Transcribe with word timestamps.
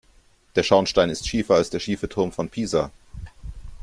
Der 0.55 0.63
Schornstein 0.63 1.11
ist 1.11 1.27
schiefer 1.27 1.53
als 1.53 1.69
der 1.69 1.77
schiefe 1.79 2.09
Turm 2.09 2.31
von 2.31 2.49
Pisa. 2.49 2.89